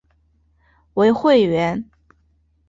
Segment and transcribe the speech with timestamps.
[0.95, 1.87] 为会员。